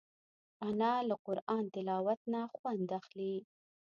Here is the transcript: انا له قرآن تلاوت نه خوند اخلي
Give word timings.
انا 0.67 0.93
له 1.09 1.15
قرآن 1.27 1.63
تلاوت 1.75 2.21
نه 2.33 2.41
خوند 2.55 2.89
اخلي 2.99 3.35